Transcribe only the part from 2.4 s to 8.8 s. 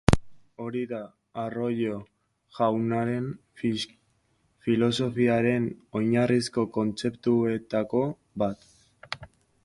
jaunaren filosofiaren oinarrizko kontzeptuetako bat.